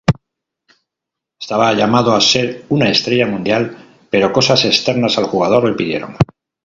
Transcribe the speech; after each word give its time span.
Estaba 1.39 1.73
llamado 1.75 2.15
a 2.15 2.21
ser 2.21 2.65
una 2.69 2.89
estrella 2.89 3.27
mundial, 3.27 3.77
pero 4.09 4.33
cosas 4.33 4.65
externas 4.65 5.19
al 5.19 5.25
jugador 5.25 5.65
lo 5.65 5.69
impidieron. 5.69 6.17